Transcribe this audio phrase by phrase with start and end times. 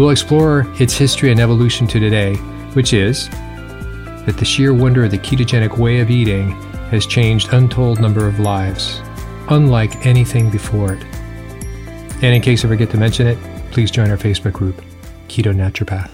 [0.00, 2.34] We'll explore its history and evolution to today,
[2.72, 6.52] which is that the sheer wonder of the ketogenic way of eating
[6.88, 9.02] has changed untold number of lives,
[9.50, 11.04] unlike anything before it.
[12.22, 13.36] And in case I forget to mention it,
[13.72, 14.82] please join our Facebook group,
[15.28, 16.10] Keto Naturopath.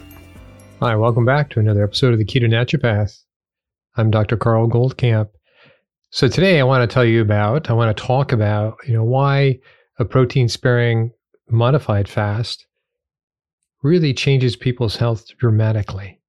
[0.80, 3.16] Hi, welcome back to another episode of the Keto Naturopath.
[3.96, 4.36] I'm Dr.
[4.36, 5.28] Carl Goldkamp.
[6.10, 9.04] So today I want to tell you about, I want to talk about, you know,
[9.04, 9.60] why
[10.00, 11.12] a protein sparing
[11.48, 12.66] modified fast
[13.82, 16.20] really changes people's health dramatically.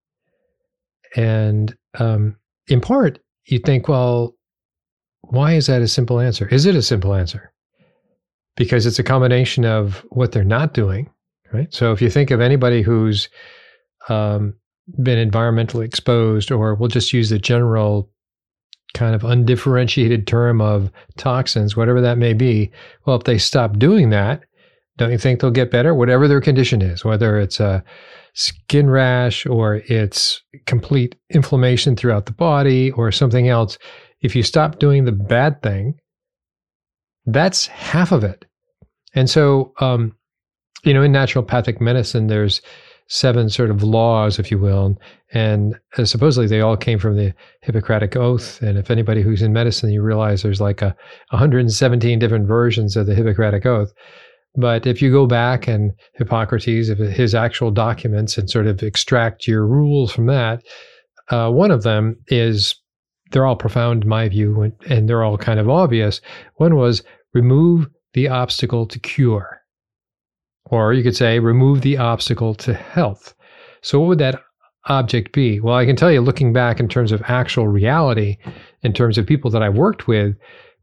[1.15, 2.35] And um,
[2.67, 4.35] in part, you think, well,
[5.21, 6.47] why is that a simple answer?
[6.49, 7.53] Is it a simple answer?
[8.55, 11.09] Because it's a combination of what they're not doing,
[11.53, 11.73] right?
[11.73, 13.29] So if you think of anybody who's
[14.09, 14.53] um,
[15.01, 18.09] been environmentally exposed, or we'll just use the general
[18.93, 22.71] kind of undifferentiated term of toxins, whatever that may be.
[23.05, 24.43] Well, if they stop doing that,
[24.97, 25.93] don't you think they'll get better?
[25.93, 27.83] Whatever their condition is, whether it's a
[28.33, 33.77] skin rash or it's complete inflammation throughout the body or something else,
[34.21, 35.95] if you stop doing the bad thing,
[37.25, 38.45] that's half of it.
[39.13, 40.15] And so, um,
[40.83, 42.61] you know, in naturopathic medicine, there's
[43.07, 44.97] seven sort of laws, if you will,
[45.33, 48.61] and uh, supposedly they all came from the Hippocratic Oath.
[48.61, 50.95] And if anybody who's in medicine, you realize there's like a
[51.29, 53.93] 117 different versions of the Hippocratic Oath.
[54.57, 59.47] But if you go back and Hippocrates, if his actual documents, and sort of extract
[59.47, 60.63] your rules from that,
[61.29, 62.75] uh, one of them is
[63.31, 66.21] they're all profound in my view, and, and they're all kind of obvious.
[66.55, 67.03] One was
[67.33, 69.61] remove the obstacle to cure.
[70.65, 73.35] Or you could say, remove the obstacle to health.
[73.83, 74.41] So, what would that
[74.85, 75.59] object be?
[75.59, 78.37] Well, I can tell you, looking back in terms of actual reality,
[78.81, 80.35] in terms of people that I've worked with,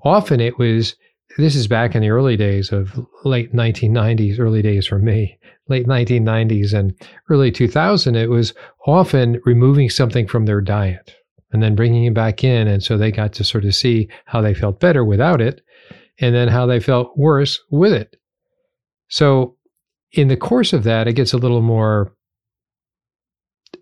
[0.04, 0.94] often it was
[1.36, 2.92] this is back in the early days of
[3.24, 6.94] late 1990s, early days for me, late 1990s and
[7.28, 8.14] early 2000.
[8.14, 8.54] It was
[8.86, 11.14] often removing something from their diet
[11.52, 12.68] and then bringing it back in.
[12.68, 15.62] And so they got to sort of see how they felt better without it
[16.20, 18.16] and then how they felt worse with it.
[19.08, 19.56] So
[20.12, 22.14] in the course of that, it gets a little more,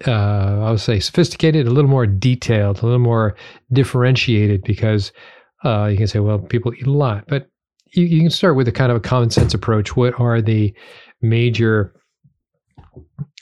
[0.07, 3.37] uh, I would say, sophisticated, a little more detailed, a little more
[3.73, 5.13] differentiated because
[5.65, 7.25] uh, you can say, well, people eat a lot.
[7.29, 7.49] But
[7.93, 9.97] you, you can start with a kind of a common sense approach.
[9.97, 10.75] What are the
[11.21, 11.95] major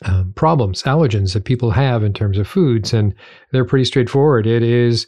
[0.04, 2.92] um, problems, allergens that people have in terms of foods?
[2.92, 3.14] And
[3.52, 4.46] they're pretty straightforward.
[4.46, 5.06] It is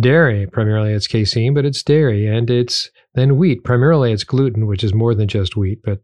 [0.00, 2.26] dairy, primarily it's casein, but it's dairy.
[2.26, 6.00] And it's then wheat, primarily it's gluten, which is more than just wheat, but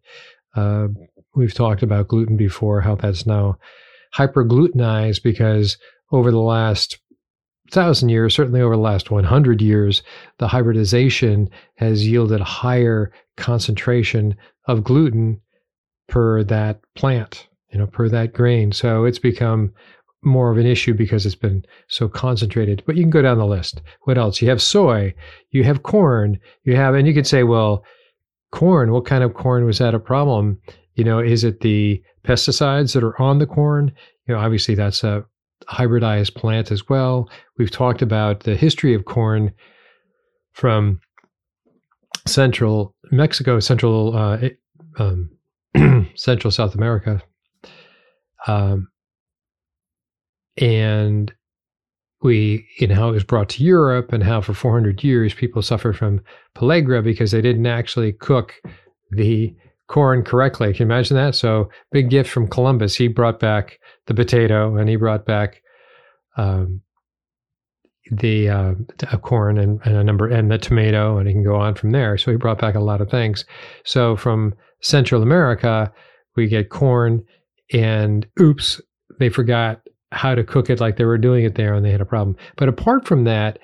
[0.57, 0.89] uh,
[1.35, 3.57] we've talked about gluten before, how that's now
[4.15, 5.77] hyperglutenized because
[6.13, 6.99] over the last
[7.71, 10.03] thousand years, certainly over the last 100 years,
[10.39, 14.37] the hybridization has yielded a higher concentration
[14.67, 15.41] of gluten
[16.09, 18.73] per that plant, you know, per that grain.
[18.73, 19.73] So it's become
[20.23, 22.83] more of an issue because it's been so concentrated.
[22.87, 23.81] But you can go down the list.
[24.03, 24.43] What else?
[24.43, 25.15] You have soy,
[25.51, 27.85] you have corn, you have, and you could say, well,
[28.53, 30.61] corn, what kind of corn was that a problem?
[30.95, 33.93] You know, is it the pesticides that are on the corn?
[34.27, 35.25] You know, obviously that's a
[35.69, 37.29] hybridized plant as well.
[37.59, 39.53] We've talked about the history of corn
[40.53, 41.01] from
[42.27, 44.49] central Mexico, central uh,
[44.99, 45.31] um,
[46.15, 47.23] central South America,
[48.47, 48.89] um,
[50.57, 51.33] and
[52.23, 55.97] we, know, how it was brought to Europe and how for 400 years people suffered
[55.97, 56.21] from
[56.55, 58.55] pellagra because they didn't actually cook
[59.11, 59.55] the
[59.91, 60.73] corn correctly.
[60.73, 61.35] Can you imagine that?
[61.35, 62.95] So big gift from Columbus.
[62.95, 65.63] He brought back the potato and he brought back
[66.37, 66.81] um,
[68.13, 68.75] the uh,
[69.23, 72.17] corn and, and, a number and the tomato and he can go on from there.
[72.17, 73.45] So he brought back a lot of things.
[73.85, 75.93] So from Central America,
[76.37, 77.25] we get corn
[77.73, 78.81] and oops,
[79.19, 79.81] they forgot
[80.13, 82.37] how to cook it like they were doing it there and they had a problem.
[82.57, 83.59] But apart from that,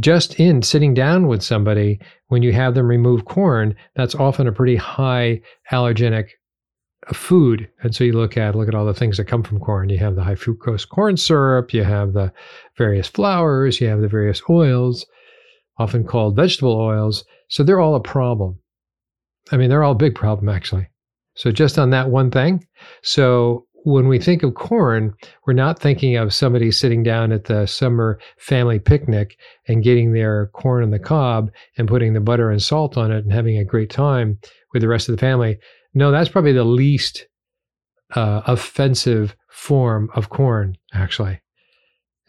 [0.00, 4.52] just in sitting down with somebody, when you have them remove corn, that's often a
[4.52, 5.40] pretty high
[5.70, 6.28] allergenic
[7.08, 7.68] uh, food.
[7.82, 9.88] And so you look at look at all the things that come from corn.
[9.88, 12.32] You have the high fructose corn syrup, you have the
[12.78, 15.04] various flours, you have the various oils,
[15.78, 17.24] often called vegetable oils.
[17.48, 18.58] So they're all a problem.
[19.50, 20.88] I mean, they're all a big problem actually.
[21.34, 22.66] So just on that one thing.
[23.02, 25.14] So when we think of corn,
[25.46, 29.36] we're not thinking of somebody sitting down at the summer family picnic
[29.68, 33.24] and getting their corn on the cob and putting the butter and salt on it
[33.24, 34.38] and having a great time
[34.72, 35.58] with the rest of the family.
[35.94, 37.26] No, that's probably the least
[38.14, 41.40] uh, offensive form of corn, actually.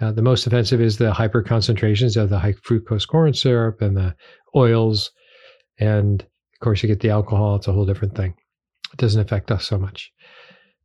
[0.01, 3.95] Uh, the most offensive is the hyper concentrations of the high fructose corn syrup and
[3.95, 4.15] the
[4.55, 5.11] oils.
[5.79, 7.55] And of course, you get the alcohol.
[7.55, 8.33] It's a whole different thing.
[8.91, 10.11] It doesn't affect us so much.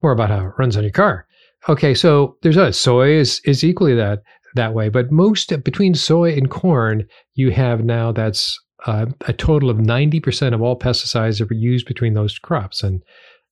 [0.03, 1.27] More about how it runs on your car.
[1.69, 4.23] Okay, so there's a soy is is equally that
[4.55, 9.71] that way, but most between soy and corn, you have now that's uh, a total
[9.71, 12.83] of 90% of all pesticides are used between those crops.
[12.83, 13.03] And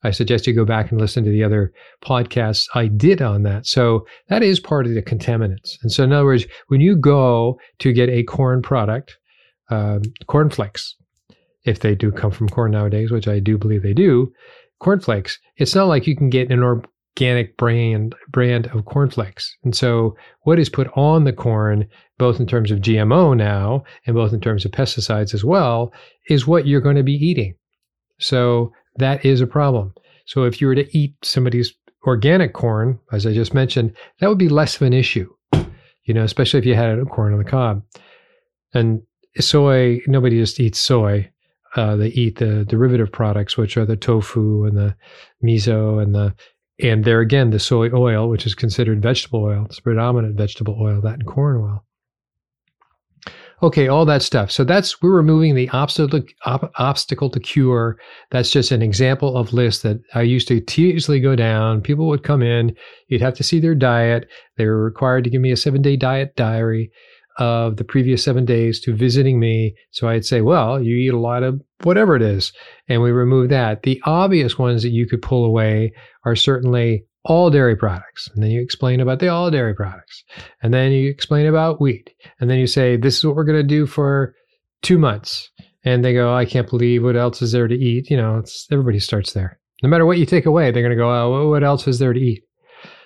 [0.04, 1.72] I suggest you go back and listen to the other
[2.04, 3.66] podcasts I did on that.
[3.66, 5.76] So that is part of the contaminants.
[5.82, 9.16] And so, in other words, when you go to get a corn product,
[9.70, 10.94] um, corn flakes,
[11.64, 14.32] if they do come from corn nowadays, which I do believe they do,
[14.80, 19.56] corn flakes, it's not like you can get an organic brand brand of cornflakes.
[19.64, 21.88] And so what is put on the corn,
[22.18, 25.92] both in terms of GMO now and both in terms of pesticides as well,
[26.28, 27.54] is what you're going to be eating.
[28.18, 29.94] So that is a problem.
[30.26, 31.72] So if you were to eat somebody's
[32.06, 35.28] organic corn, as I just mentioned, that would be less of an issue.
[36.04, 37.82] You know, especially if you had corn on the cob.
[38.74, 39.02] And
[39.40, 41.30] soy, nobody just eats soy.
[41.74, 44.96] Uh, they eat the derivative products, which are the tofu and the
[45.44, 46.34] miso and the
[46.78, 51.00] and there again, the soy oil, which is considered vegetable oil, it's predominant vegetable oil,
[51.00, 51.84] that and corn oil.
[53.62, 54.50] Okay, all that stuff.
[54.50, 57.98] So that's we're removing the obstacle op, obstacle to cure.
[58.30, 61.80] That's just an example of list that I used to tediously go down.
[61.80, 62.76] People would come in,
[63.08, 64.28] you'd have to see their diet.
[64.58, 66.90] They were required to give me a seven day diet diary
[67.38, 69.74] of the previous seven days to visiting me.
[69.90, 72.52] So I'd say, well, you eat a lot of whatever it is.
[72.88, 73.82] And we remove that.
[73.82, 75.92] The obvious ones that you could pull away
[76.24, 78.28] are certainly all dairy products.
[78.34, 80.24] And then you explain about the all dairy products.
[80.62, 82.10] And then you explain about wheat.
[82.40, 84.34] And then you say, this is what we're going to do for
[84.82, 85.50] two months.
[85.84, 88.10] And they go, I can't believe what else is there to eat.
[88.10, 89.58] You know, everybody starts there.
[89.82, 92.12] No matter what you take away, they're going to go, oh, what else is there
[92.12, 92.42] to eat?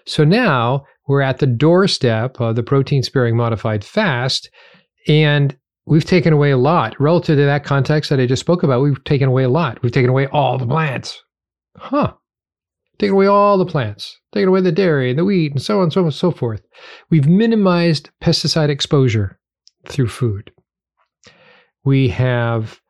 [0.07, 4.49] So now we're at the doorstep of the protein sparing modified fast.
[5.09, 8.81] And we've taken away a lot relative to that context that I just spoke about.
[8.81, 9.83] We've taken away a lot.
[9.83, 11.21] We've taken away all the plants.
[11.77, 12.13] Huh.
[13.01, 15.85] Taken away all the plants, taken away the dairy and the wheat and so on
[15.85, 16.63] and so on and so forth.
[17.11, 19.37] We've minimized pesticide exposure
[19.89, 20.53] through food.
[21.85, 22.81] We have,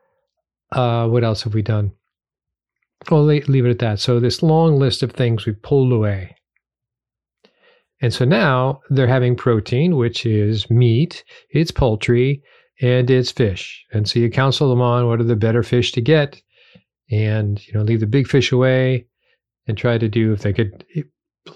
[0.72, 1.92] uh, what else have we done?
[3.10, 3.98] Well, leave it at that.
[3.98, 6.36] So, this long list of things we've pulled away.
[8.00, 12.42] And so now they're having protein, which is meat, it's poultry,
[12.80, 13.84] and it's fish.
[13.92, 16.40] And so you counsel them on what are the better fish to get
[17.10, 19.06] and, you know, leave the big fish away
[19.66, 20.84] and try to do if they could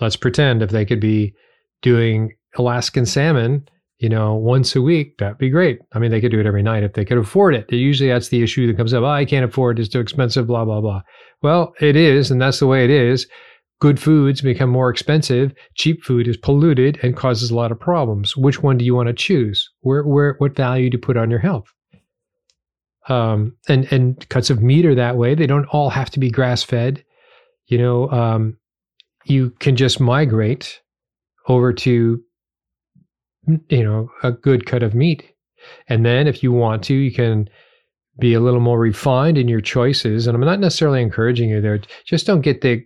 [0.00, 1.34] let's pretend if they could be
[1.82, 3.66] doing Alaskan salmon,
[3.98, 5.78] you know, once a week, that'd be great.
[5.92, 7.70] I mean, they could do it every night if they could afford it.
[7.72, 9.02] Usually that's the issue that comes up.
[9.02, 9.82] Oh, I can't afford it.
[9.82, 11.02] It's too expensive, blah, blah, blah.
[11.42, 13.26] Well, it is, and that's the way it is
[13.80, 15.52] good foods become more expensive.
[15.74, 18.36] Cheap food is polluted and causes a lot of problems.
[18.36, 19.70] Which one do you want to choose?
[19.80, 21.72] Where, where, what value to put on your health?
[23.08, 25.34] Um, and and cuts of meat are that way.
[25.34, 27.04] They don't all have to be grass fed.
[27.66, 28.56] You know, um,
[29.24, 30.80] you can just migrate
[31.48, 32.22] over to
[33.68, 35.22] you know a good cut of meat,
[35.88, 37.48] and then if you want to, you can
[38.18, 40.26] be a little more refined in your choices.
[40.26, 41.80] And I'm not necessarily encouraging you there.
[42.06, 42.82] Just don't get the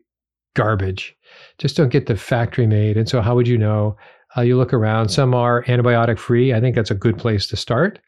[0.55, 1.15] garbage.
[1.59, 2.97] Just don't get the factory made.
[2.97, 3.97] And so, how would you know?
[4.37, 6.53] Uh, you look around, some are antibiotic free.
[6.53, 7.99] I think that's a good place to start.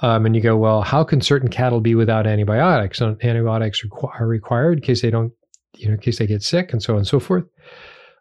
[0.00, 2.98] Um, and you go, well, how can certain cattle be without antibiotics?
[2.98, 5.32] So antibiotics requ- are required in case they don't,
[5.76, 7.44] you know, in case they get sick and so on and so forth.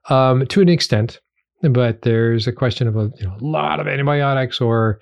[0.10, 1.20] Um, to an extent,
[1.64, 5.00] but there's a question of a, you know, a lot of antibiotics or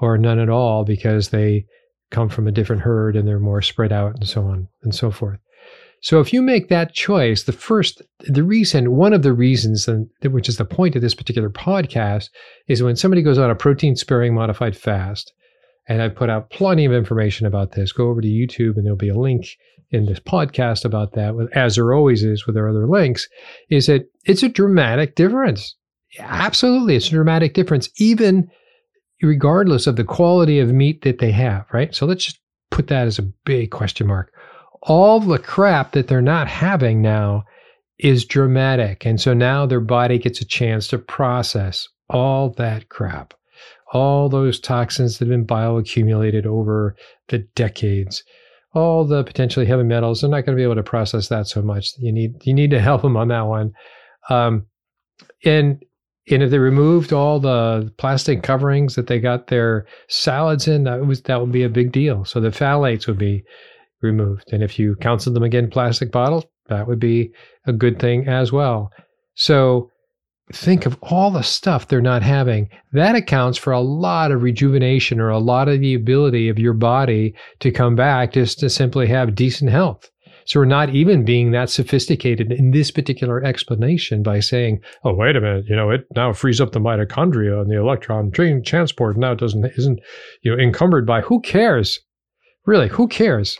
[0.00, 1.64] or none at all because they
[2.10, 5.10] come from a different herd and they're more spread out and so on and so
[5.10, 5.38] forth.
[6.06, 10.08] So if you make that choice, the first, the reason, one of the reasons, and
[10.22, 12.28] which is the point of this particular podcast,
[12.68, 15.32] is when somebody goes on a protein sparing modified fast,
[15.88, 17.90] and I've put out plenty of information about this.
[17.90, 19.48] Go over to YouTube, and there'll be a link
[19.90, 23.26] in this podcast about that, as there always is with our other links.
[23.68, 25.74] Is that it's a dramatic difference?
[26.20, 27.88] Absolutely, it's a dramatic difference.
[27.96, 28.48] Even
[29.22, 31.92] regardless of the quality of meat that they have, right?
[31.96, 32.38] So let's just
[32.70, 34.32] put that as a big question mark.
[34.86, 37.44] All the crap that they're not having now
[37.98, 39.06] is dramatic.
[39.06, 43.34] And so now their body gets a chance to process all that crap,
[43.92, 46.94] all those toxins that have been bioaccumulated over
[47.28, 48.22] the decades,
[48.74, 50.20] all the potentially heavy metals.
[50.20, 51.92] They're not going to be able to process that so much.
[51.98, 53.72] You need you need to help them on that one.
[54.28, 54.66] Um,
[55.44, 55.82] and
[56.28, 61.06] and if they removed all the plastic coverings that they got their salads in, that
[61.06, 62.24] was that would be a big deal.
[62.24, 63.44] So the phthalates would be
[64.02, 64.52] removed.
[64.52, 67.30] And if you counseled them again plastic bottles, that would be
[67.66, 68.90] a good thing as well.
[69.34, 69.90] So
[70.52, 72.68] think of all the stuff they're not having.
[72.92, 76.72] That accounts for a lot of rejuvenation or a lot of the ability of your
[76.72, 80.10] body to come back just to simply have decent health.
[80.46, 85.34] So we're not even being that sophisticated in this particular explanation by saying, "Oh, wait
[85.34, 89.34] a minute, you know, it now frees up the mitochondria and the electron transport now
[89.34, 89.98] doesn't isn't
[90.42, 91.98] you know encumbered by who cares?
[92.64, 93.58] Really, who cares?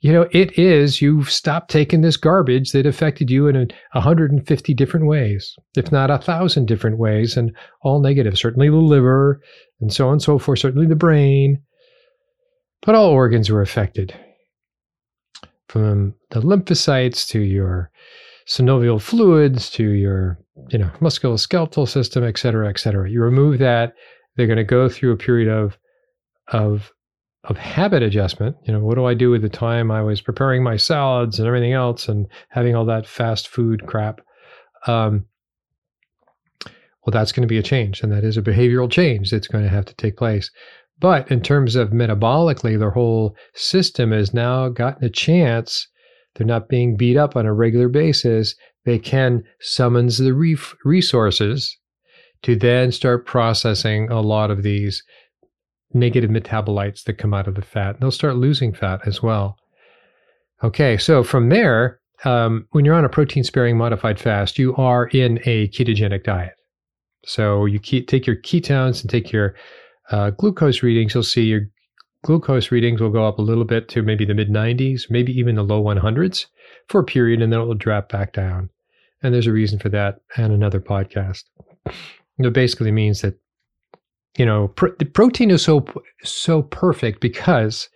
[0.00, 4.74] You know, it is you've stopped taking this garbage that affected you in a, 150
[4.74, 8.38] different ways, if not a thousand different ways, and all negative.
[8.38, 9.40] Certainly the liver,
[9.80, 10.58] and so on and so forth.
[10.58, 11.62] Certainly the brain,
[12.82, 14.14] but all organs were affected,
[15.68, 17.90] from the lymphocytes to your
[18.46, 20.38] synovial fluids to your,
[20.68, 23.10] you know, musculoskeletal system, et cetera, et cetera.
[23.10, 23.94] You remove that,
[24.36, 25.78] they're going to go through a period of
[26.48, 26.92] of
[27.46, 28.56] of habit adjustment.
[28.64, 31.46] You know, what do I do with the time I was preparing my salads and
[31.46, 34.20] everything else and having all that fast food crap?
[34.86, 35.26] Um,
[36.64, 39.62] well, that's going to be a change, and that is a behavioral change that's going
[39.62, 40.50] to have to take place.
[40.98, 45.86] But in terms of metabolically, their whole system has now gotten a chance.
[46.34, 48.56] They're not being beat up on a regular basis.
[48.84, 50.32] They can summons the
[50.84, 51.78] resources
[52.42, 55.02] to then start processing a lot of these
[55.92, 58.00] negative metabolites that come out of the fat.
[58.00, 59.56] They'll start losing fat as well.
[60.62, 65.06] Okay, so from there, um, when you're on a protein sparing modified fast, you are
[65.08, 66.54] in a ketogenic diet.
[67.24, 69.54] So you ke- take your ketones and take your
[70.10, 71.14] uh, glucose readings.
[71.14, 71.62] You'll see your
[72.22, 75.56] glucose readings will go up a little bit to maybe the mid 90s, maybe even
[75.56, 76.46] the low 100s
[76.88, 78.70] for a period, and then it will drop back down.
[79.22, 81.44] And there's a reason for that and another podcast.
[82.38, 83.38] It basically means that
[84.36, 85.86] you know, pr- the protein is so
[86.22, 87.88] so perfect because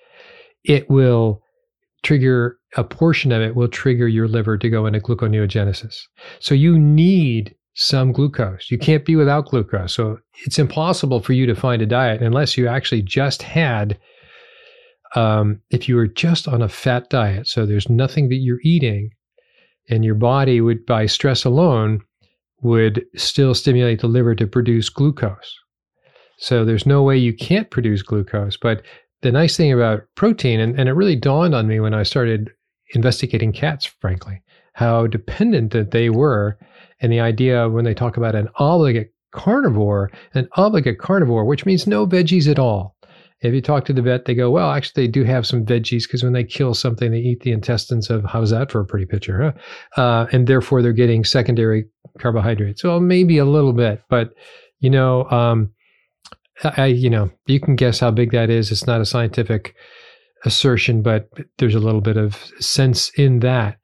[0.65, 1.43] it will
[2.03, 5.97] trigger a portion of it will trigger your liver to go into gluconeogenesis.
[6.39, 8.71] So you need some glucose.
[8.71, 9.95] You can't be without glucose.
[9.95, 13.99] So it's impossible for you to find a diet unless you actually just had
[15.15, 17.49] um, if you were just on a fat diet.
[17.49, 19.11] So there's nothing that you're eating,
[19.89, 22.01] and your body would, by stress alone,
[22.63, 25.60] would still stimulate the liver to produce glucose.
[26.41, 28.57] So there's no way you can't produce glucose.
[28.57, 28.83] But
[29.23, 32.51] the nice thing about protein, and, and it really dawned on me when I started
[32.95, 34.43] investigating cats, frankly,
[34.73, 36.59] how dependent that they were.
[37.01, 41.87] And the idea when they talk about an obligate carnivore, an obligate carnivore, which means
[41.87, 42.97] no veggies at all.
[43.43, 46.03] If you talk to the vet, they go, well, actually, they do have some veggies
[46.03, 49.07] because when they kill something, they eat the intestines of, how's that for a pretty
[49.07, 49.55] picture,
[49.97, 50.01] huh?
[50.03, 51.85] Uh, and therefore they're getting secondary
[52.19, 52.85] carbohydrates.
[52.85, 54.33] Well, maybe a little bit, but,
[54.81, 55.71] you know, um,
[56.63, 58.71] I, you know, you can guess how big that is.
[58.71, 59.75] It's not a scientific
[60.45, 63.79] assertion, but there's a little bit of sense in that.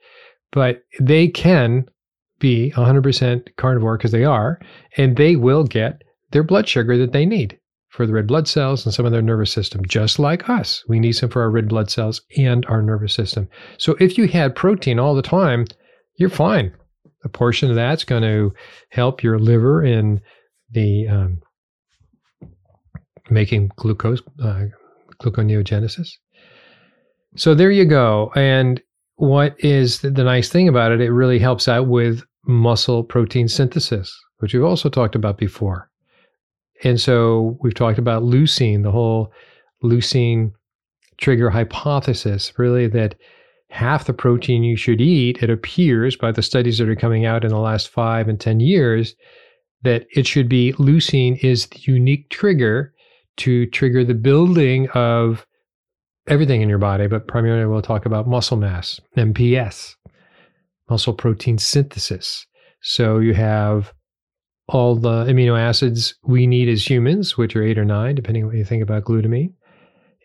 [0.52, 1.86] But they can
[2.38, 4.60] be 100% carnivore because they are,
[4.96, 8.84] and they will get their blood sugar that they need for the red blood cells
[8.84, 10.84] and some of their nervous system, just like us.
[10.86, 13.48] We need some for our red blood cells and our nervous system.
[13.78, 15.64] So if you had protein all the time,
[16.16, 16.74] you're fine.
[17.24, 18.52] A portion of that's going to
[18.90, 20.20] help your liver in
[20.70, 21.40] the um,
[23.30, 24.64] making glucose, uh,
[25.20, 26.10] gluconeogenesis.
[27.36, 28.32] So there you go.
[28.34, 28.80] And
[29.16, 31.00] what is the nice thing about it?
[31.00, 35.90] It really helps out with muscle protein synthesis, which we've also talked about before.
[36.84, 39.32] And so we've talked about leucine, the whole
[39.82, 40.52] leucine
[41.18, 43.14] trigger hypothesis, really that
[43.70, 47.44] half the protein you should eat, it appears by the studies that are coming out
[47.44, 49.14] in the last five and 10 years,
[49.82, 52.92] that it should be leucine is the unique trigger
[53.38, 55.46] to trigger the building of
[56.28, 59.94] everything in your body, but primarily we'll talk about muscle mass, MPS,
[60.88, 62.46] muscle protein synthesis.
[62.80, 63.92] So you have
[64.68, 68.48] all the amino acids we need as humans, which are eight or nine, depending on
[68.48, 69.52] what you think about glutamine.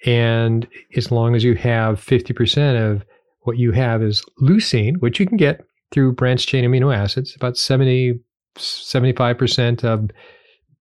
[0.06, 3.06] And as long as you have 50% of
[3.42, 7.58] what you have is leucine, which you can get through branched chain amino acids, about
[7.58, 8.20] 70,
[8.58, 10.10] 75% of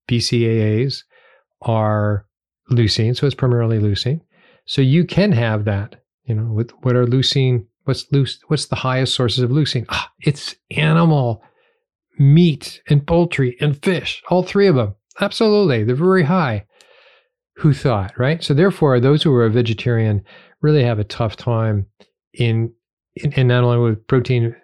[0.08, 1.02] BCAAs
[1.62, 2.26] are
[2.70, 4.20] leucine, so it's primarily leucine.
[4.66, 5.96] So you can have that.
[6.24, 7.66] You know, with what are leucine?
[7.84, 9.86] What's leuc- What's the highest sources of leucine?
[9.88, 11.42] Ah, it's animal
[12.18, 14.22] meat and poultry and fish.
[14.28, 14.94] All three of them.
[15.20, 16.66] Absolutely, they're very high.
[17.56, 18.42] Who thought, right?
[18.42, 20.22] So therefore, those who are a vegetarian
[20.62, 21.86] really have a tough time
[22.34, 22.72] in,
[23.16, 24.54] in, in not only with protein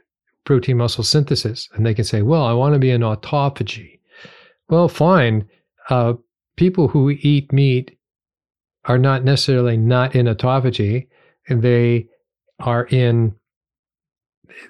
[0.44, 4.00] protein muscle synthesis, and they can say, "Well, I want to be an autophagy."
[4.68, 5.48] Well, fine.
[5.90, 6.14] Uh,
[6.56, 7.96] people who eat meat
[8.84, 11.08] are not necessarily not in autophagy,
[11.48, 12.08] they
[12.60, 13.34] are in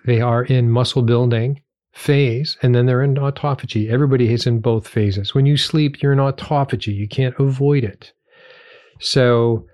[0.05, 1.63] they are in muscle building
[1.93, 3.91] phase, and then they're in autophagy.
[3.91, 5.35] Everybody is in both phases.
[5.35, 6.95] When you sleep, you're in autophagy.
[6.95, 8.13] You can't avoid it.
[9.01, 9.67] So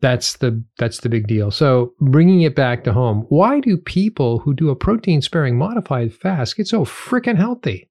[0.00, 1.50] that's the that's the big deal.
[1.50, 6.12] So bringing it back to home, why do people who do a protein sparing modified
[6.14, 7.88] fast get so freaking healthy?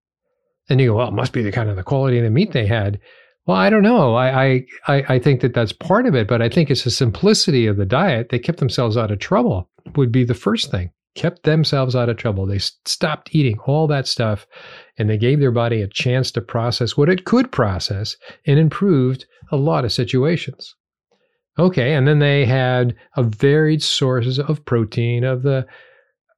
[0.70, 2.52] And you go, well, it must be the kind of the quality of the meat
[2.52, 3.00] they had.
[3.46, 4.16] Well, I don't know.
[4.16, 7.68] I, I I think that that's part of it, but I think it's the simplicity
[7.68, 8.30] of the diet.
[8.30, 9.70] They kept themselves out of trouble.
[9.96, 10.90] Would be the first thing.
[11.14, 12.48] Kept themselves out of trouble.
[12.48, 14.48] They stopped eating all that stuff,
[14.98, 18.18] and they gave their body a chance to process what it could process,
[18.48, 20.74] and improved a lot of situations.
[21.60, 25.68] Okay, and then they had a varied sources of protein of the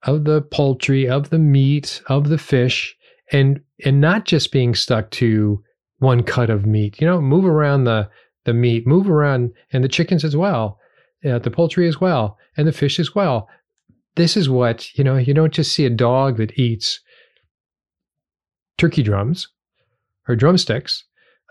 [0.03, 2.96] of the poultry, of the meat, of the fish,
[3.31, 5.63] and and not just being stuck to
[5.99, 6.99] one cut of meat.
[7.01, 8.09] You know, move around the
[8.45, 10.79] the meat, move around, and the chickens as well,
[11.25, 13.49] uh, the poultry as well, and the fish as well.
[14.15, 15.17] This is what you know.
[15.17, 16.99] You don't just see a dog that eats
[18.77, 19.47] turkey drums
[20.27, 21.03] or drumsticks.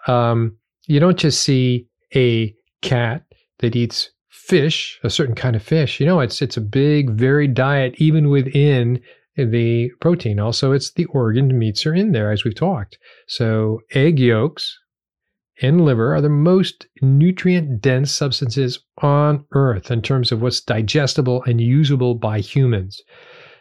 [0.07, 0.57] Um,
[0.87, 3.25] you don't just see a cat
[3.59, 6.01] that eats fish, a certain kind of fish.
[6.01, 9.01] You know, it's it's a big, varied diet, even within
[9.37, 10.41] the protein.
[10.41, 12.99] Also, it's the organ meats are in there, as we've talked.
[13.29, 14.79] So, egg yolks
[15.63, 21.43] and liver are the most nutrient dense substances on earth in terms of what's digestible
[21.45, 23.01] and usable by humans.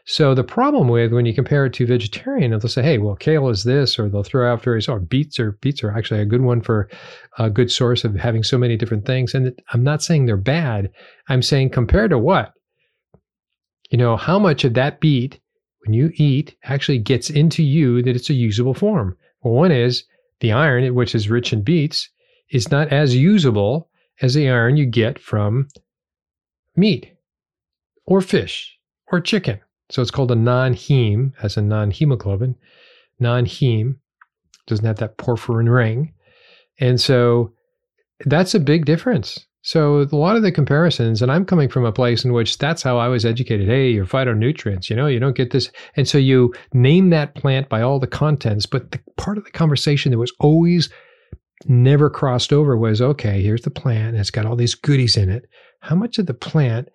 [0.08, 3.50] So the problem with when you compare it to vegetarian, they'll say, "Hey, well, kale
[3.50, 6.41] is this," or they'll throw out various, or beets or beets are actually a good
[6.41, 6.88] one for
[7.39, 9.34] a good source of having so many different things.
[9.34, 10.91] And I'm not saying they're bad.
[11.28, 12.54] I'm saying compared to what,
[13.89, 15.39] you know, how much of that beet
[15.86, 19.17] when you eat actually gets into you that it's a usable form.
[19.41, 20.04] Well, one is
[20.39, 22.10] the iron, which is rich in beets,
[22.50, 23.89] is not as usable
[24.21, 25.67] as the iron you get from
[26.76, 27.12] meat
[28.06, 28.78] or fish
[29.12, 32.56] or chicken so it's called a non-heme, as a non-hemoglobin.
[33.19, 33.95] Non-heme
[34.67, 36.13] doesn't have that porphyrin ring.
[36.80, 37.54] And so
[38.26, 39.45] that's a big difference.
[39.65, 42.84] So a lot of the comparisons, and I'm coming from a place in which that's
[42.84, 43.67] how I was educated.
[43.67, 45.71] Hey, your phytonutrients, you know, you don't get this.
[45.95, 49.49] And so you name that plant by all the contents, but the part of the
[49.49, 50.89] conversation that was always
[51.65, 55.45] never crossed over was okay, here's the plant, it's got all these goodies in it.
[55.80, 56.89] How much of the plant,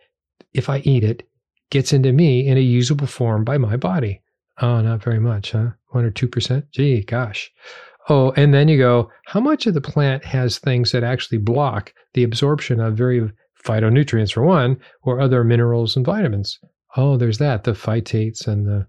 [0.54, 1.28] if I eat it,
[1.70, 4.22] gets into me in a usable form by my body.
[4.62, 5.70] Oh, not very much, huh?
[5.88, 6.62] One or 2%?
[6.70, 7.50] Gee, gosh.
[8.08, 11.92] Oh, and then you go, how much of the plant has things that actually block
[12.14, 13.30] the absorption of very
[13.64, 16.58] phytonutrients, for one, or other minerals and vitamins?
[16.96, 18.86] Oh, there's that, the phytates and the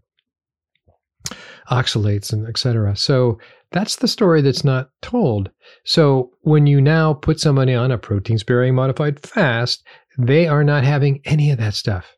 [1.69, 2.95] oxalates and etc.
[2.95, 3.37] So
[3.71, 5.51] that's the story that's not told.
[5.85, 9.83] So when you now put somebody on a protein sparing modified fast,
[10.17, 12.17] they are not having any of that stuff.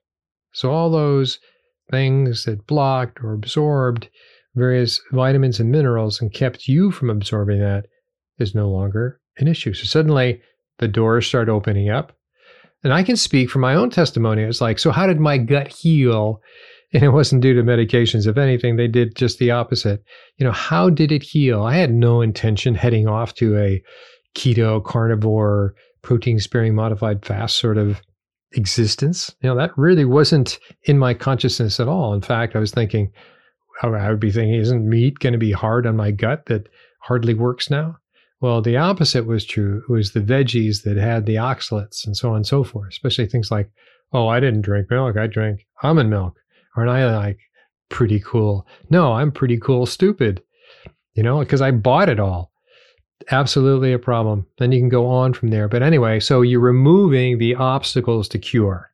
[0.53, 1.39] So all those
[1.91, 4.09] things that blocked or absorbed
[4.55, 7.85] various vitamins and minerals and kept you from absorbing that
[8.39, 9.73] is no longer an issue.
[9.73, 10.41] So suddenly
[10.79, 12.15] the doors start opening up.
[12.83, 14.43] And I can speak from my own testimony.
[14.43, 16.41] It's like, so how did my gut heal?
[16.93, 18.27] And it wasn't due to medications.
[18.27, 20.03] If anything, they did just the opposite.
[20.37, 21.63] You know, how did it heal?
[21.63, 23.81] I had no intention heading off to a
[24.35, 28.01] keto, carnivore, protein sparing, modified fast sort of
[28.51, 29.33] existence.
[29.41, 32.13] You know, that really wasn't in my consciousness at all.
[32.13, 33.11] In fact, I was thinking,
[33.81, 37.33] I would be thinking, isn't meat going to be hard on my gut that hardly
[37.33, 37.97] works now?
[38.39, 39.83] Well, the opposite was true.
[39.87, 43.25] It was the veggies that had the oxalates and so on and so forth, especially
[43.25, 43.69] things like,
[44.11, 45.17] oh, I didn't drink milk.
[45.17, 46.37] I drank almond milk.
[46.75, 47.39] Aren't I like
[47.89, 48.67] pretty cool?
[48.89, 50.41] No, I'm pretty cool, stupid,
[51.13, 52.51] you know, because I bought it all
[53.31, 54.45] absolutely a problem.
[54.57, 55.67] Then you can go on from there.
[55.67, 58.91] But anyway, so you're removing the obstacles to cure.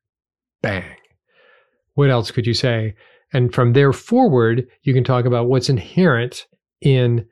[0.61, 0.83] Bang.
[1.95, 2.95] What else could you say?
[3.33, 6.47] And from there forward, you can talk about what's inherent
[6.81, 7.27] in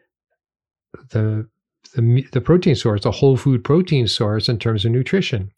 [1.09, 1.47] the
[1.95, 5.51] the, the protein source, the whole food protein source in terms of nutrition,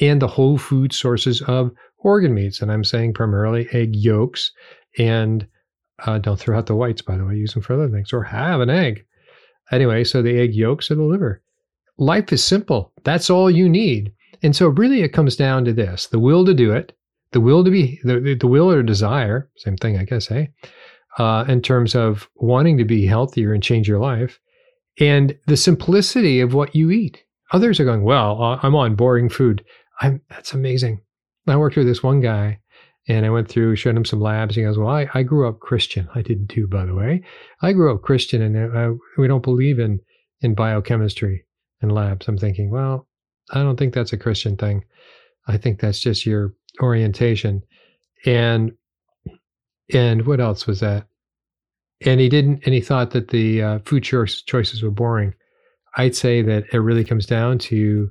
[0.00, 2.60] and the whole food sources of organ meats.
[2.60, 4.52] And I'm saying primarily egg yolks,
[4.98, 5.46] and
[6.04, 7.36] uh, don't throw out the whites, by the way.
[7.36, 9.04] Use them for other things, or have an egg.
[9.70, 11.40] Anyway, so the egg yolks of the liver.
[11.98, 12.92] life is simple.
[13.04, 14.12] That's all you need.
[14.42, 16.92] And so really it comes down to this, the will to do it,
[17.32, 20.50] the will to be, the, the will or desire, same thing, I guess, hey,
[21.18, 24.38] uh, in terms of wanting to be healthier and change your life,
[24.98, 27.22] and the simplicity of what you eat.
[27.52, 29.64] Others are going, well, uh, I'm on boring food.
[30.00, 31.00] I'm, that's amazing.
[31.46, 32.60] I worked with this one guy
[33.08, 34.56] and I went through, showed him some labs.
[34.56, 36.08] He goes, Well, I, I grew up Christian.
[36.14, 37.22] I did too, by the way.
[37.62, 40.00] I grew up Christian and uh, we don't believe in,
[40.40, 41.44] in biochemistry
[41.80, 42.26] and labs.
[42.26, 43.06] I'm thinking, Well,
[43.50, 44.84] I don't think that's a Christian thing.
[45.46, 47.62] I think that's just your orientation.
[48.24, 48.72] And
[49.92, 51.06] and what else was that?
[52.04, 55.32] And he didn't, and he thought that the uh, food choice, choices were boring.
[55.96, 58.10] I'd say that it really comes down to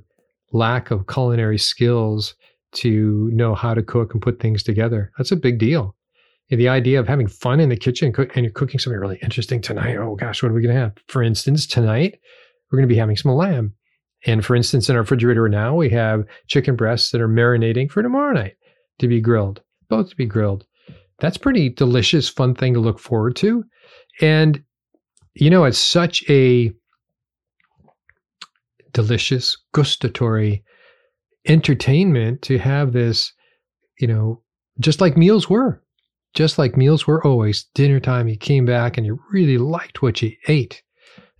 [0.52, 2.34] lack of culinary skills
[2.72, 5.12] to know how to cook and put things together.
[5.16, 5.94] That's a big deal.
[6.50, 9.18] And the idea of having fun in the kitchen cook, and you're cooking something really
[9.22, 9.96] interesting tonight.
[9.96, 10.92] Oh gosh, what are we going to have?
[11.08, 12.18] For instance, tonight
[12.70, 13.74] we're going to be having some lamb.
[14.26, 18.02] And for instance, in our refrigerator now, we have chicken breasts that are marinating for
[18.02, 18.56] tomorrow night
[18.98, 20.66] to be grilled, both to be grilled.
[21.20, 23.64] That's pretty delicious, fun thing to look forward to.
[24.20, 24.62] And,
[25.34, 26.72] you know, it's such a
[28.92, 30.64] delicious, gustatory
[31.46, 33.32] entertainment to have this,
[34.00, 34.42] you know,
[34.80, 35.82] just like meals were,
[36.34, 38.28] just like meals were always dinner time.
[38.28, 40.82] You came back and you really liked what you ate.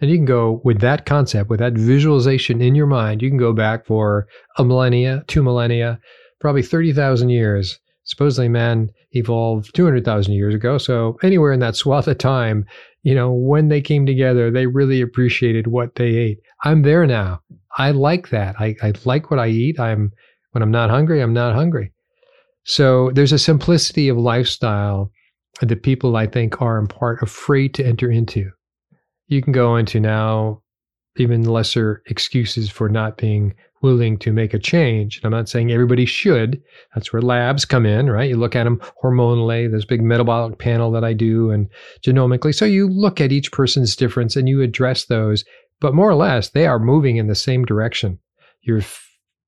[0.00, 3.38] And you can go with that concept, with that visualization in your mind, you can
[3.38, 4.26] go back for
[4.58, 5.98] a millennia, two millennia,
[6.40, 7.78] probably 30,000 years.
[8.04, 10.78] Supposedly man evolved 200,000 years ago.
[10.78, 12.66] So anywhere in that swath of time,
[13.02, 16.38] you know, when they came together, they really appreciated what they ate.
[16.64, 17.40] I'm there now.
[17.78, 18.56] I like that.
[18.58, 19.80] I, I like what I eat.
[19.80, 20.12] I'm
[20.52, 21.92] when I'm not hungry, I'm not hungry.
[22.64, 25.10] So there's a simplicity of lifestyle
[25.60, 28.50] that people I think are in part afraid to enter into.
[29.28, 30.62] You can go into now
[31.18, 35.16] even lesser excuses for not being willing to make a change.
[35.16, 36.62] And I'm not saying everybody should.
[36.94, 38.28] That's where labs come in, right?
[38.28, 41.68] You look at them hormonally, this big metabolic panel that I do and
[42.04, 42.54] genomically.
[42.54, 45.44] So you look at each person's difference and you address those
[45.80, 48.18] but more or less, they are moving in the same direction.
[48.62, 48.82] You're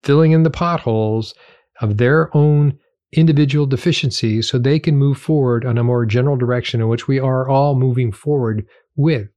[0.03, 1.35] filling in the potholes
[1.81, 2.79] of their own
[3.12, 7.19] individual deficiencies so they can move forward on a more general direction in which we
[7.19, 9.29] are all moving forward with.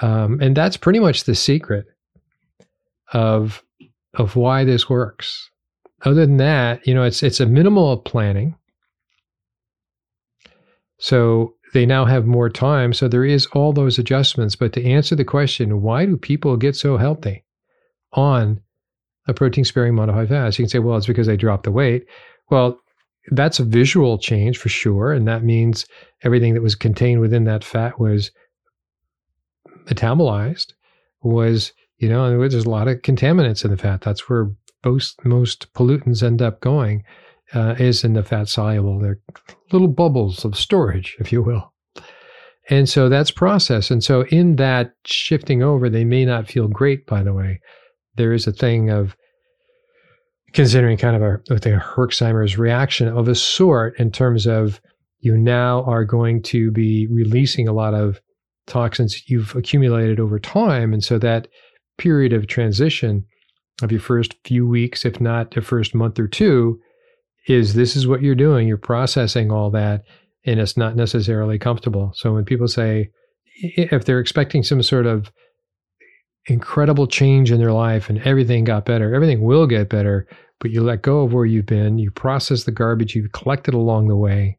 [0.00, 1.86] Um, and that's pretty much the secret
[3.12, 3.62] of
[4.14, 5.50] of why this works.
[6.04, 8.56] Other than that, you know, it's it's a minimal planning.
[10.98, 12.92] So they now have more time.
[12.92, 14.56] So there is all those adjustments.
[14.56, 17.44] But to answer the question, why do people get so healthy
[18.12, 18.60] on
[19.26, 20.58] a protein sparing modified fast?
[20.58, 22.06] You can say, well, it's because they dropped the weight.
[22.50, 22.78] Well,
[23.30, 25.12] that's a visual change for sure.
[25.12, 25.86] And that means
[26.22, 28.30] everything that was contained within that fat was
[29.86, 30.72] metabolized,
[31.22, 34.00] was, you know, there's a lot of contaminants in the fat.
[34.00, 34.50] That's where
[34.84, 37.04] most, most pollutants end up going
[37.54, 38.98] uh, is in the fat soluble.
[38.98, 39.20] They're
[39.72, 41.72] little bubbles of storage, if you will.
[42.70, 43.90] And so that's process.
[43.90, 47.60] And so in that shifting over, they may not feel great, by the way.
[48.16, 49.16] There is a thing of
[50.52, 54.80] considering kind of a, I think a Herxheimer's reaction of a sort in terms of
[55.20, 58.20] you now are going to be releasing a lot of
[58.66, 60.92] toxins you've accumulated over time.
[60.92, 61.48] And so that
[61.98, 63.24] period of transition
[63.82, 66.80] of your first few weeks, if not the first month or two,
[67.48, 68.68] is this is what you're doing.
[68.68, 70.02] You're processing all that,
[70.46, 72.12] and it's not necessarily comfortable.
[72.14, 73.10] So when people say,
[73.54, 75.32] if they're expecting some sort of
[76.46, 80.26] incredible change in their life and everything got better, everything will get better,
[80.60, 84.08] but you let go of where you've been, you process the garbage you've collected along
[84.08, 84.58] the way,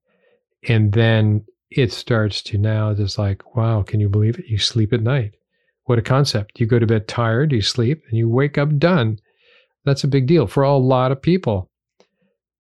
[0.68, 1.46] and then
[1.78, 4.46] it starts to now just like, wow, can you believe it?
[4.48, 5.34] You sleep at night.
[5.86, 6.60] What a concept.
[6.60, 9.20] You go to bed tired, you sleep, and you wake up done.
[9.86, 11.70] That's a big deal for a lot of people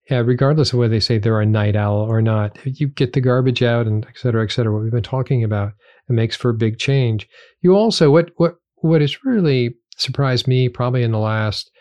[0.09, 3.21] yeah, regardless of whether they say they're a night owl or not, you get the
[3.21, 5.71] garbage out and et cetera, et cetera, what we've been talking about,
[6.09, 7.27] it makes for a big change.
[7.61, 11.71] You also, what, what, what has really surprised me probably in the last,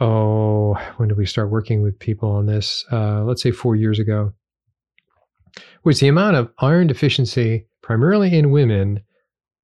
[0.00, 2.84] oh, when did we start working with people on this?
[2.92, 4.32] Uh, let's say four years ago,
[5.84, 9.00] was the amount of iron deficiency, primarily in women,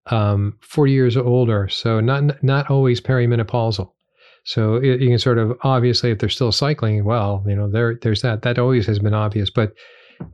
[0.06, 1.68] um, 40 years older.
[1.68, 3.90] So not, not always perimenopausal.
[4.44, 7.98] So it, you can sort of obviously, if they're still cycling, well, you know, there
[8.00, 8.42] there's that.
[8.42, 9.50] That always has been obvious.
[9.50, 9.72] But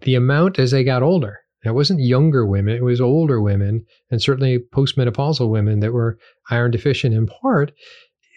[0.02, 4.22] the amount as they got older, it wasn't younger women; it was older women, and
[4.22, 6.18] certainly postmenopausal women that were
[6.50, 7.14] iron deficient.
[7.14, 7.72] In part,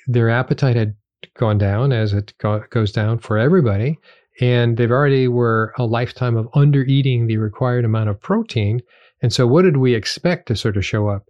[0.08, 0.96] their appetite had
[1.38, 4.00] gone down as it go, goes down for everybody,
[4.40, 8.82] and they've already were a lifetime of under eating the required amount of protein.
[9.22, 11.26] And so, what did we expect to sort of show up?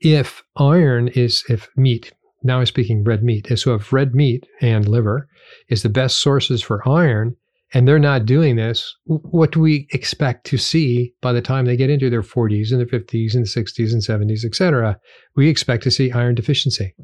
[0.00, 4.86] if iron is, if meat, now I'm speaking red meat, so if red meat and
[4.86, 5.28] liver
[5.68, 7.36] is the best sources for iron,
[7.74, 11.76] and they're not doing this, what do we expect to see by the time they
[11.76, 14.98] get into their 40s and their 50s and 60s and 70s, et cetera?
[15.36, 16.94] We expect to see iron deficiency.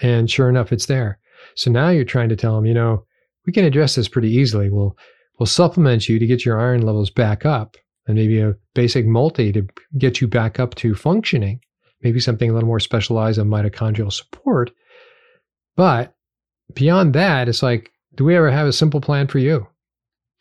[0.00, 1.18] And sure enough, it's there.
[1.54, 3.04] So now you're trying to tell them, you know,
[3.46, 4.70] we can address this pretty easily.
[4.70, 4.96] We'll,
[5.38, 9.52] we'll supplement you to get your iron levels back up and maybe a basic multi
[9.52, 9.66] to
[9.98, 11.60] get you back up to functioning,
[12.02, 14.70] maybe something a little more specialized on mitochondrial support.
[15.76, 16.14] But
[16.74, 19.66] beyond that, it's like, do we ever have a simple plan for you?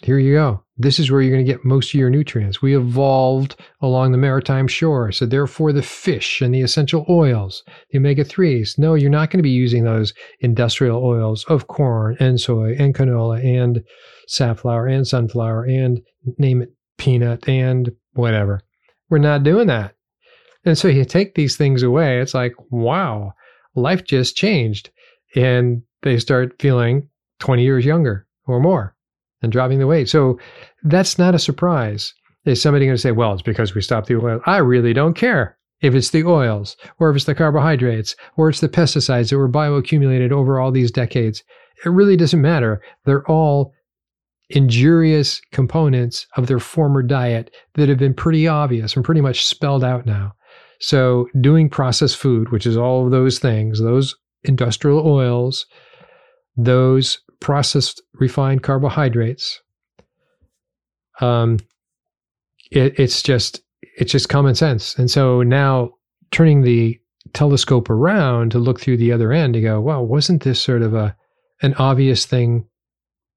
[0.03, 0.63] Here you go.
[0.77, 2.61] This is where you're going to get most of your nutrients.
[2.61, 5.11] We evolved along the maritime shore.
[5.13, 9.39] So, therefore, the fish and the essential oils, the omega 3s, no, you're not going
[9.39, 13.83] to be using those industrial oils of corn and soy and canola and
[14.27, 16.01] safflower and sunflower and
[16.37, 18.59] name it peanut and whatever.
[19.09, 19.95] We're not doing that.
[20.65, 23.33] And so you take these things away, it's like, wow,
[23.75, 24.89] life just changed.
[25.35, 27.07] And they start feeling
[27.39, 28.94] 20 years younger or more
[29.45, 30.09] and dropping the weight.
[30.09, 30.37] So
[30.83, 32.13] that's not a surprise.
[32.43, 34.41] Is somebody going to say, well, it's because we stopped the oil?
[34.45, 38.59] I really don't care if it's the oils or if it's the carbohydrates or it's
[38.59, 41.41] the pesticides that were bioaccumulated over all these decades.
[41.85, 42.81] It really doesn't matter.
[43.05, 43.73] They're all
[44.49, 49.83] injurious components of their former diet that have been pretty obvious and pretty much spelled
[49.83, 50.33] out now.
[50.79, 55.65] So, doing processed food, which is all of those things, those industrial oils,
[56.57, 59.61] those processed refined carbohydrates,
[61.21, 61.59] um,
[62.71, 63.61] it, it's just
[63.99, 64.95] it's just common sense.
[64.97, 65.91] And so now
[66.31, 66.99] turning the
[67.33, 70.95] telescope around to look through the other end to go, well, wasn't this sort of
[70.95, 71.15] a
[71.61, 72.65] an obvious thing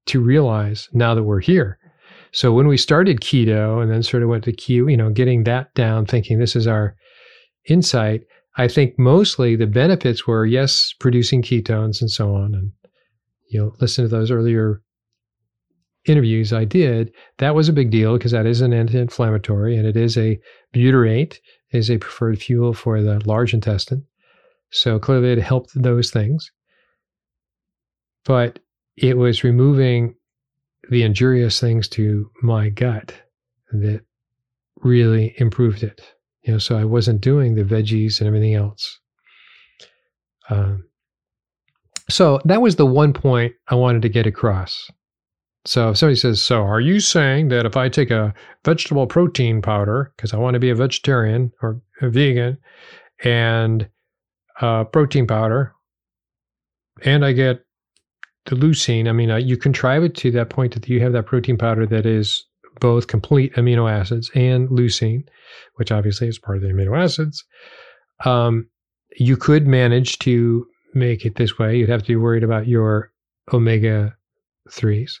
[0.07, 1.77] to realize now that we're here.
[2.31, 5.43] So when we started keto and then sort of went to keto, you know, getting
[5.43, 6.95] that down, thinking this is our
[7.67, 8.21] insight,
[8.57, 12.55] I think mostly the benefits were yes, producing ketones and so on.
[12.55, 12.71] And
[13.49, 14.81] you know, listen to those earlier
[16.05, 17.13] interviews I did.
[17.37, 20.39] That was a big deal because that is an anti-inflammatory and it is a
[20.73, 21.37] butyrate
[21.71, 24.05] is a preferred fuel for the large intestine.
[24.71, 26.51] So clearly it helped those things.
[28.25, 28.59] But
[28.97, 30.15] it was removing
[30.89, 33.13] the injurious things to my gut
[33.71, 34.01] that
[34.77, 36.01] really improved it.
[36.43, 38.99] You know, so I wasn't doing the veggies and everything else.
[40.49, 40.88] Um,
[42.09, 44.89] so that was the one point I wanted to get across.
[45.65, 48.33] So if somebody says, "So are you saying that if I take a
[48.65, 52.57] vegetable protein powder because I want to be a vegetarian or a vegan,
[53.23, 53.87] and
[54.91, 55.73] protein powder,
[57.03, 57.65] and I get
[58.45, 61.25] the leucine, I mean, uh, you contrive it to that point that you have that
[61.25, 62.45] protein powder that is
[62.79, 65.23] both complete amino acids and leucine,
[65.75, 67.43] which obviously is part of the amino acids.
[68.25, 68.69] Um,
[69.17, 71.77] you could manage to make it this way.
[71.77, 73.11] You'd have to be worried about your
[73.53, 74.15] omega
[74.69, 75.19] 3s.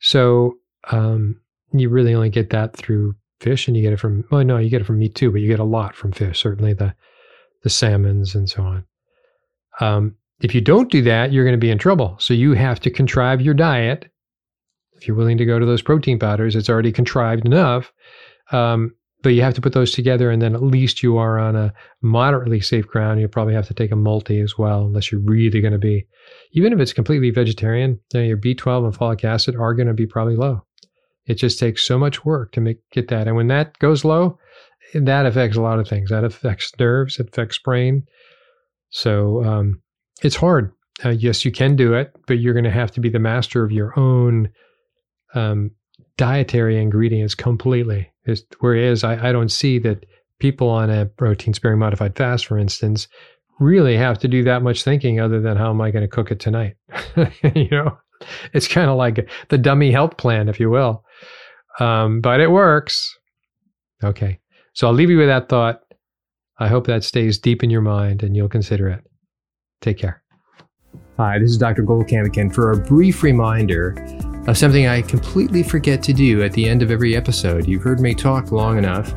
[0.00, 0.58] So
[0.90, 1.40] um,
[1.72, 4.70] you really only get that through fish, and you get it from, well, no, you
[4.70, 6.94] get it from meat too, but you get a lot from fish, certainly the,
[7.62, 8.84] the salmons and so on.
[9.80, 12.16] Um, if you don't do that, you're going to be in trouble.
[12.18, 14.10] So you have to contrive your diet.
[14.92, 17.92] If you're willing to go to those protein powders, it's already contrived enough.
[18.50, 21.56] Um, but you have to put those together, and then at least you are on
[21.56, 23.20] a moderately safe ground.
[23.20, 26.06] You probably have to take a multi as well, unless you're really going to be,
[26.52, 30.06] even if it's completely vegetarian, then your B12 and folic acid are going to be
[30.06, 30.62] probably low.
[31.26, 34.38] It just takes so much work to make get that, and when that goes low,
[34.94, 36.10] that affects a lot of things.
[36.10, 38.04] That affects nerves, it affects brain.
[38.90, 39.82] So um,
[40.22, 40.72] it's hard.
[41.04, 43.64] Uh, yes, you can do it, but you're going to have to be the master
[43.64, 44.48] of your own
[45.34, 45.70] um,
[46.18, 48.12] dietary ingredients completely.
[48.60, 50.04] Whereas I, I don't see that
[50.38, 53.08] people on a protein sparing modified fast, for instance,
[53.58, 56.30] really have to do that much thinking other than how am I going to cook
[56.30, 56.76] it tonight?
[57.54, 57.96] you know,
[58.52, 61.02] it's kind of like the dummy health plan, if you will.
[61.80, 63.16] Um, but it works.
[64.04, 64.38] Okay.
[64.74, 65.80] So I'll leave you with that thought.
[66.58, 69.04] I hope that stays deep in your mind and you'll consider it.
[69.80, 70.22] Take care.
[71.16, 71.84] Hi, this is Dr.
[71.84, 73.94] Goldkamp again for a brief reminder
[74.48, 77.68] of something I completely forget to do at the end of every episode.
[77.68, 79.12] You've heard me talk long enough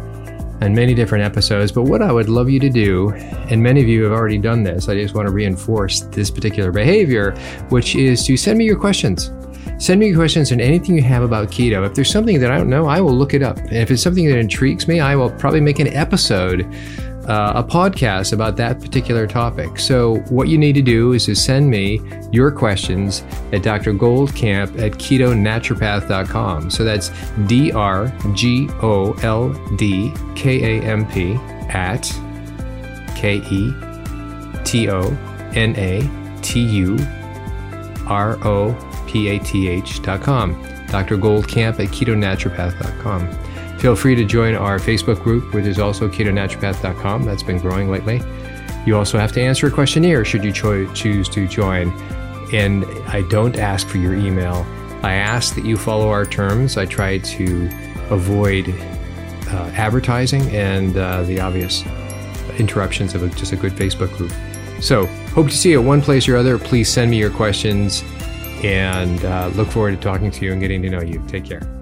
[0.60, 3.12] and many different episodes, but what I would love you to do,
[3.50, 6.74] and many of you have already done this, I just want to reinforce this particular
[6.74, 7.32] behavior,
[7.70, 9.32] which is to send me your questions.
[9.78, 11.88] Send me your questions and anything you have about keto.
[11.88, 13.58] If there's something that I don't know, I will look it up.
[13.58, 16.68] And if it's something that intrigues me, I will probably make an episode
[17.28, 19.80] uh, a podcast about that particular topic.
[19.80, 23.94] So, what you need to do is to send me your questions at Dr.
[23.94, 26.70] Goldkamp at ketonaturopath.com.
[26.70, 27.12] So that's
[27.48, 31.34] D R G O L D K A M P
[31.70, 32.04] at
[33.16, 33.74] K E
[34.64, 35.02] T O
[35.54, 36.98] N A T U
[38.08, 38.76] R O
[39.08, 40.54] P A T H.com.
[40.88, 41.18] Dr.
[41.18, 43.41] Goldkamp at ketonaturopath.com.
[43.82, 47.26] Feel free to join our Facebook group, which is also ketonaturopath.com.
[47.26, 48.22] That's been growing lately.
[48.86, 51.90] You also have to answer a questionnaire should you cho- choose to join.
[52.54, 54.68] And I don't ask for your email.
[55.02, 56.78] I ask that you follow our terms.
[56.78, 57.70] I try to
[58.12, 61.84] avoid uh, advertising and uh, the obvious
[62.60, 64.32] interruptions of a, just a good Facebook group.
[64.80, 66.60] So, hope to see you at one place or other.
[66.60, 68.04] Please send me your questions
[68.64, 71.24] and uh, look forward to talking to you and getting to know you.
[71.28, 71.81] Take care.